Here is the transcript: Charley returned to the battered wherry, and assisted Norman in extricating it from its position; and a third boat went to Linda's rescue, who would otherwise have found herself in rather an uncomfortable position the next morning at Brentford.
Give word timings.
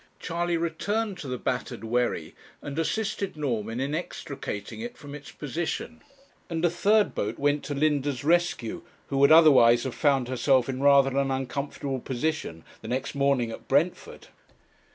Charley 0.19 0.57
returned 0.57 1.19
to 1.19 1.27
the 1.27 1.37
battered 1.37 1.83
wherry, 1.83 2.33
and 2.59 2.79
assisted 2.79 3.37
Norman 3.37 3.79
in 3.79 3.93
extricating 3.93 4.81
it 4.81 4.97
from 4.97 5.13
its 5.13 5.31
position; 5.31 6.01
and 6.49 6.65
a 6.65 6.71
third 6.71 7.13
boat 7.13 7.37
went 7.37 7.63
to 7.65 7.75
Linda's 7.75 8.23
rescue, 8.23 8.81
who 9.09 9.19
would 9.19 9.31
otherwise 9.31 9.83
have 9.83 9.93
found 9.93 10.27
herself 10.27 10.67
in 10.67 10.81
rather 10.81 11.15
an 11.19 11.29
uncomfortable 11.29 11.99
position 11.99 12.63
the 12.81 12.87
next 12.87 13.13
morning 13.13 13.51
at 13.51 13.67
Brentford. 13.67 14.29